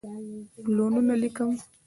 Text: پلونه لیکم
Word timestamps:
پلونه 0.63 1.13
لیکم 1.21 1.51